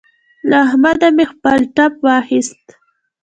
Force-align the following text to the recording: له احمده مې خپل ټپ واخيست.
له 0.49 0.57
احمده 0.67 1.07
مې 1.15 1.25
خپل 1.31 1.59
ټپ 1.75 1.93
واخيست. 2.05 2.63